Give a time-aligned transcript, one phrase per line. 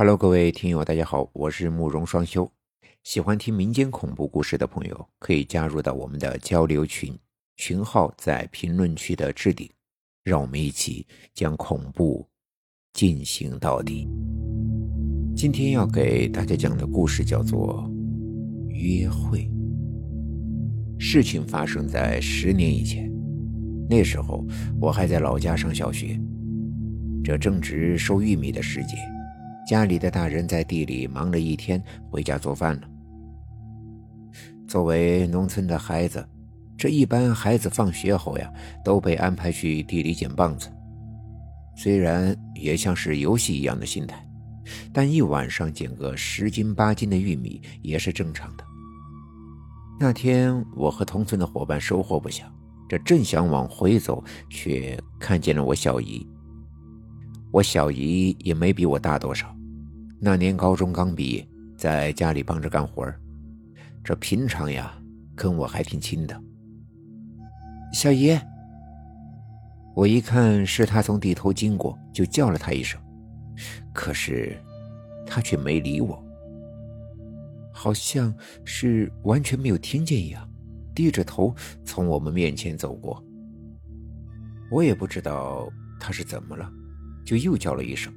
[0.00, 2.50] Hello，各位听友，大家好，我是慕容双修。
[3.02, 7.14] 喜欢听民间恐怖故事的朋友，可以加入到我们的交流群，
[7.58, 9.68] 群号在评论区的置顶。
[10.24, 12.26] 让我们一起将恐怖
[12.94, 14.08] 进行到底。
[15.36, 17.84] 今天要给大家讲的故事叫做
[18.70, 19.40] 《约会》。
[20.98, 23.12] 事情发生在十年以前，
[23.86, 24.42] 那时候
[24.80, 26.18] 我还在老家上小学，
[27.22, 28.96] 这正值收玉米的时节，
[29.70, 31.80] 家里的大人在地里忙了一天，
[32.10, 32.88] 回家做饭了。
[34.66, 36.28] 作为农村的孩子，
[36.76, 38.52] 这一般孩子放学后呀，
[38.84, 40.68] 都被安排去地里捡棒子，
[41.76, 44.28] 虽然也像是游戏一样的心态，
[44.92, 48.64] 但一晚上捡个十斤八斤的玉米也是正常的。
[50.00, 52.44] 那天，我和同村的伙伴收获不小，
[52.88, 56.28] 这正想往回走，却看见了我小姨。
[57.52, 59.46] 我小姨也没比我大多少，
[60.22, 61.48] 那年高中刚毕业，
[61.78, 63.10] 在家里帮着干活
[64.04, 64.94] 这平常呀，
[65.34, 66.38] 跟我还挺亲的。
[67.90, 68.38] 小姨，
[69.96, 73.00] 我一看是他从地头经过，就叫了他一声，
[73.94, 74.54] 可是
[75.26, 76.22] 他却没理我。
[77.72, 80.46] 好像是完全没有听见一样，
[80.94, 83.24] 低着头从我们面前走过。
[84.70, 85.66] 我也不知道
[85.98, 86.70] 他是怎么了，
[87.24, 88.12] 就又叫了一声，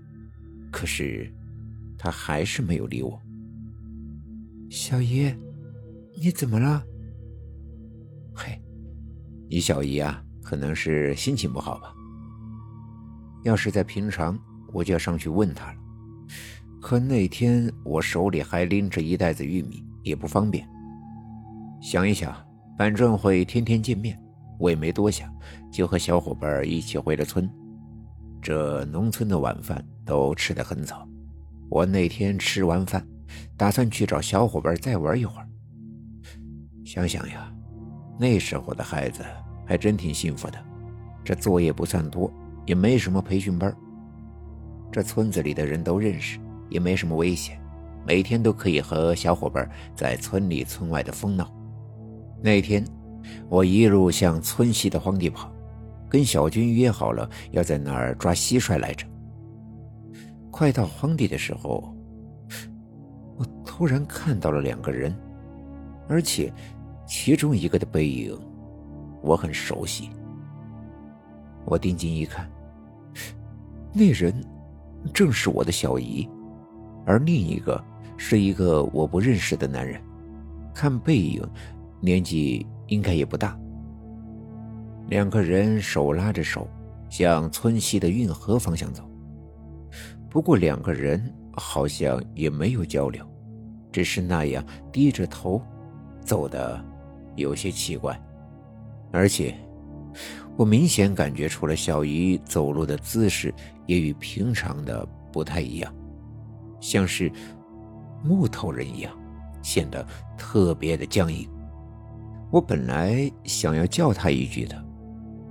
[0.70, 1.34] 可是
[2.04, 3.18] 他还是没有理我。
[4.70, 5.34] 小姨，
[6.22, 6.84] 你怎么了？
[8.36, 8.62] 嘿，
[9.50, 11.96] 你小姨啊，可能是心情不好吧。
[13.46, 14.38] 要是在平常，
[14.74, 15.78] 我就要上去问她了。
[16.82, 20.68] 可那天我手里还拎着一袋子玉米，也不方便。
[21.82, 22.36] 想一想，
[22.78, 24.22] 反正会天天见面，
[24.60, 25.34] 我也没多想，
[25.72, 27.50] 就和小伙伴一起回了村。
[28.42, 31.08] 这农村的晚饭都吃得很早，
[31.74, 33.04] 我那天吃完饭，
[33.58, 35.50] 打算去找小伙伴再玩一会儿。
[36.86, 37.52] 想想呀，
[38.20, 39.24] 那时候的孩子
[39.66, 40.64] 还真挺幸福的，
[41.24, 42.32] 这作业不算多，
[42.68, 43.76] 也没什么培训班，
[44.92, 46.40] 这村子里的人都认识。
[46.70, 47.60] 也没什么危险，
[48.04, 51.52] 每天都可以和小伙伴在村里村外的疯闹。
[52.42, 52.84] 那天，
[53.48, 55.52] 我一路向村西的荒地跑，
[56.10, 59.06] 跟小军约好了要在那儿抓蟋蟀来着。
[60.54, 61.92] 快到荒地的时候，
[63.36, 65.12] 我突然看到了两个人，
[66.08, 66.54] 而且
[67.08, 68.40] 其中一个的背影
[69.24, 70.12] 我很熟悉。
[71.66, 72.48] 我定睛一看，
[73.92, 74.32] 那人
[75.12, 76.30] 正是我的小姨。
[77.04, 77.84] 而另一个
[78.16, 80.00] 是一个我不认识的男人，
[80.72, 81.44] 看背影，
[82.00, 83.60] 年纪应该也不大。
[85.08, 86.68] 两个人手拉着手，
[87.10, 89.04] 向村西的运河方向走。
[90.34, 93.24] 不过两个人好像也没有交流，
[93.92, 95.62] 只是那样低着头，
[96.26, 96.84] 走的
[97.36, 98.20] 有些奇怪。
[99.12, 99.56] 而且，
[100.58, 103.54] 我明显感觉出了小姨走路的姿势
[103.86, 105.94] 也与平常的不太一样。
[106.80, 107.32] 像是
[108.24, 109.16] 木头人一样，
[109.62, 110.04] 显得
[110.36, 111.48] 特别的僵硬。
[112.50, 114.84] 我本来想要叫他一句的，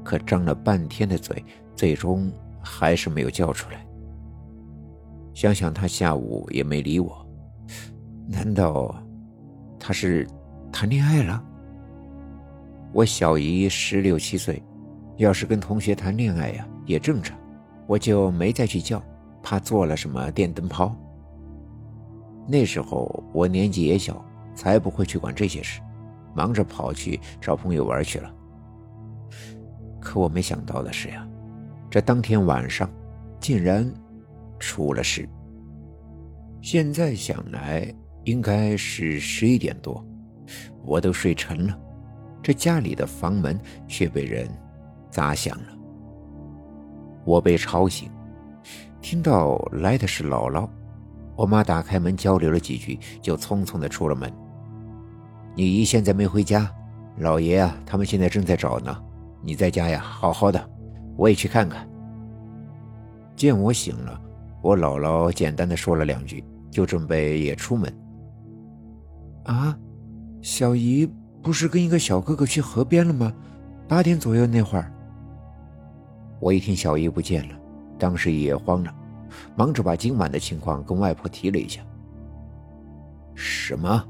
[0.02, 1.40] 可张了半天的嘴，
[1.76, 3.86] 最终还是没有叫出来。
[5.34, 7.26] 想想他下午也没理我，
[8.28, 8.94] 难道
[9.78, 10.26] 他是
[10.70, 11.42] 谈恋爱了？
[12.92, 14.62] 我小姨十六七岁，
[15.16, 17.38] 要是跟同学谈恋爱呀，也正常，
[17.86, 19.02] 我就没再去叫，
[19.42, 20.94] 怕做了什么电灯泡。
[22.46, 24.22] 那时候我年纪也小，
[24.54, 25.80] 才不会去管这些事，
[26.34, 28.30] 忙着跑去找朋友玩去了。
[29.98, 31.26] 可我没想到的是呀，
[31.88, 32.90] 这当天晚上
[33.40, 33.90] 竟然
[34.62, 35.28] 出了事。
[36.60, 37.92] 现在想来，
[38.22, 40.02] 应该是十一点多，
[40.84, 41.76] 我都睡沉了，
[42.40, 44.48] 这家里的房门却被人
[45.10, 45.76] 砸响了。
[47.24, 48.08] 我被吵醒，
[49.00, 50.68] 听到来的是姥姥。
[51.34, 54.32] 我妈打开门交流了几句，就匆匆的出了门。
[55.56, 56.70] 你姨现在没回家，
[57.18, 59.02] 老爷啊，他们现在正在找呢。
[59.42, 60.70] 你在家呀，好好的，
[61.16, 61.88] 我也去看看。
[63.34, 64.20] 见我醒了，
[64.62, 67.92] 我姥姥简单的说了两句，就准备也出门。
[69.44, 69.76] 啊，
[70.40, 71.10] 小姨
[71.42, 73.32] 不是跟一个小哥哥去河边了吗？
[73.88, 74.90] 八点左右那会儿。
[76.40, 77.54] 我一听小姨不见了，
[77.98, 78.94] 当时也慌了。
[79.56, 81.82] 忙着把今晚的情况跟外婆提了一下。
[83.34, 84.04] 什么？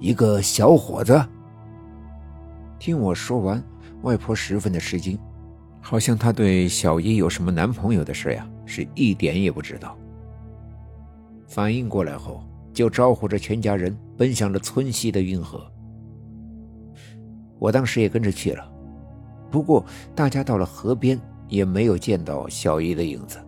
[0.00, 1.24] 一个小伙子？
[2.78, 3.62] 听我说完，
[4.02, 5.18] 外婆十分的吃惊，
[5.88, 9.96] 好像她对小姨有什么男朋友的事呀，是一点也不知道。
[11.46, 12.42] 反应过来后，
[12.72, 15.64] 就招呼着全家人奔向了村西的运河。
[17.60, 18.68] 我当时也跟着去了，
[19.48, 21.16] 不过大家到了河边
[21.46, 23.38] 也没有见到小姨的影子。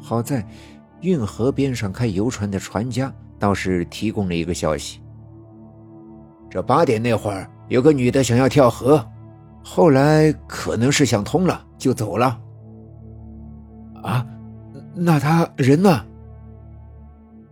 [0.00, 0.44] 好在
[1.02, 4.98] 运河边上开游船的船家倒是提供了一个消息：
[6.50, 9.06] 这八点那会儿有个女的想要跳河，
[9.62, 12.40] 后来可能是想通了就走了。
[14.02, 14.26] 啊，
[14.94, 16.04] 那他人呢？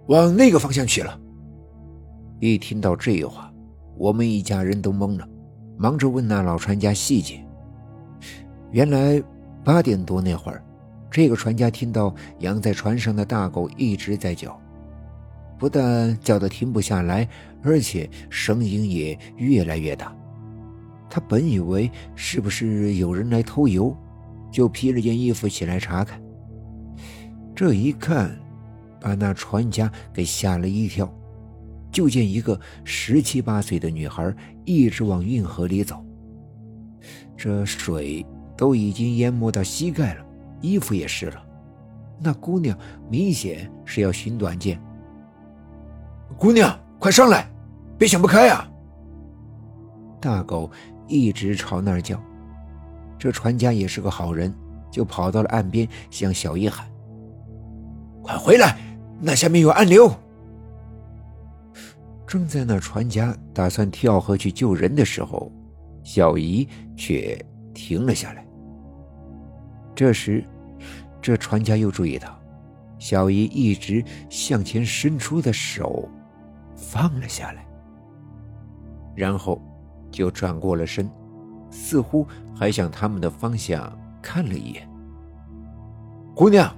[0.06, 1.18] 往那个方向去了。
[2.40, 3.52] 一听到这话，
[3.96, 5.28] 我们一家人都懵了，
[5.76, 7.44] 忙着问那老船家细节。
[8.70, 9.22] 原来
[9.62, 10.64] 八点多那会儿，
[11.10, 14.58] 这个船家听到养在船上的大狗一直在叫，
[15.58, 17.28] 不但叫得停不下来，
[17.62, 20.16] 而且声音也越来越大。
[21.08, 23.96] 他本以为是不是有人来偷油，
[24.50, 26.20] 就披了件衣服起来查看。
[27.54, 28.36] 这一看。
[29.00, 31.08] 把那船家给吓了一跳，
[31.92, 34.34] 就见一个十七八岁的女孩
[34.64, 36.04] 一直往运河里走。
[37.36, 38.26] 这水
[38.56, 40.26] 都已经淹没到膝盖了，
[40.60, 41.40] 衣服也湿了。
[42.18, 42.76] 那姑娘
[43.08, 44.82] 明显是要寻短见。
[46.36, 47.48] 姑娘，快上来，
[47.96, 48.68] 别想不开啊！
[50.20, 50.68] 大狗
[51.08, 52.20] 一直朝那儿叫。
[53.18, 54.54] 这船家也是个好人，
[54.90, 56.86] 就跑到了岸边向小姨喊
[58.22, 58.78] ：“快回来！”
[59.20, 60.08] 那下面有暗流。
[62.26, 65.50] 正在那船家打算跳河去救人的时候，
[66.04, 67.36] 小姨却
[67.74, 68.46] 停了下来。
[69.94, 70.44] 这时，
[71.20, 72.38] 这船家又注意到，
[72.98, 76.08] 小姨一直向前伸出的手
[76.76, 77.66] 放了下来，
[79.16, 79.60] 然后
[80.10, 81.10] 就转过了身，
[81.70, 84.88] 似乎还向他们的方向看了一眼。
[86.34, 86.74] 姑娘，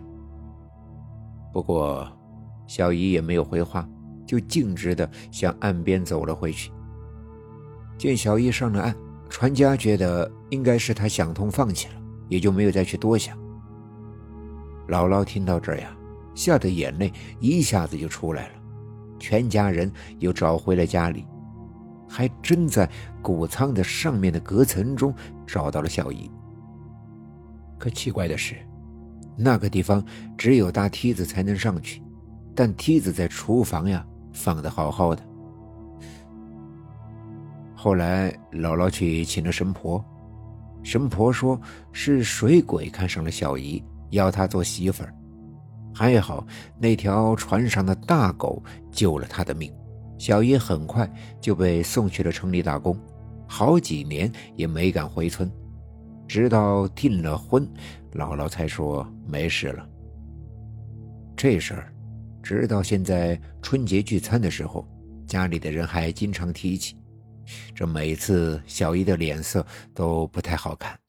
[1.52, 2.10] 不过。
[2.66, 3.84] 小姨也没有回话，
[4.24, 6.70] 就径直的向岸边走了回去。
[7.98, 8.94] 见小姨上了岸，
[9.28, 11.94] 船家觉得应该是她想通放弃了，
[12.28, 13.36] 也就没有再去多想。
[14.86, 15.90] 姥姥听到这呀，
[16.32, 18.54] 吓得眼泪一下子就出来了。
[19.18, 21.26] 全家人又找回了家里，
[22.10, 22.90] 还真在
[23.22, 25.14] 谷仓的上面的隔层中
[25.46, 26.28] 找到了小姨。
[27.78, 28.56] 可奇怪的是，
[29.36, 30.04] 那个地方
[30.36, 32.02] 只有搭梯子才能上去。
[32.52, 35.22] 但梯子在厨房呀，放的好好的。
[37.74, 40.04] 后来姥姥去请了神婆，
[40.82, 41.58] 神婆说
[41.92, 45.14] 是水鬼看上了小姨，要她做媳妇儿。
[45.94, 46.46] 还好
[46.78, 49.72] 那条船上的大狗救了她的命，
[50.20, 52.94] 小姨很快就被送去了城里打工，
[53.48, 55.50] 好几年也没敢回村，
[56.28, 57.66] 直到订了婚，
[58.12, 59.88] 姥姥才说没事了。
[61.34, 61.90] 这事儿。
[62.42, 64.86] 直到现在春节聚餐的时候，
[65.26, 66.96] 家里的人还经常提起，
[67.74, 69.64] 这每次小姨的脸色
[69.94, 71.00] 都不太好看。